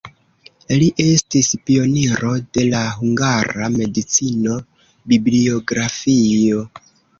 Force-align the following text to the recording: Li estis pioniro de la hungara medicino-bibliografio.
Li 0.77 0.85
estis 1.03 1.49
pioniro 1.69 2.31
de 2.59 2.65
la 2.71 2.81
hungara 2.95 3.69
medicino-bibliografio. 3.77 6.67